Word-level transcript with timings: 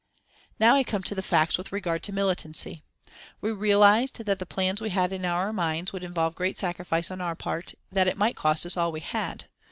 "Now 0.59 0.75
I 0.75 0.83
come 0.83 1.03
to 1.03 1.13
the 1.13 1.21
facts 1.21 1.59
with 1.59 1.71
regard 1.71 2.01
to 2.01 2.11
militancy. 2.11 2.81
We 3.39 3.51
realised 3.51 4.17
that 4.25 4.39
the 4.39 4.47
plans 4.47 4.81
we 4.81 4.89
had 4.89 5.13
in 5.13 5.25
our 5.25 5.53
minds 5.53 5.93
would 5.93 6.03
involve 6.03 6.33
great 6.33 6.57
sacrifice 6.57 7.11
on 7.11 7.21
our 7.21 7.35
part, 7.35 7.75
that 7.91 8.07
it 8.07 8.17
might 8.17 8.35
cost 8.35 8.65
us 8.65 8.75
all 8.75 8.91
we 8.91 9.01
had. 9.01 9.45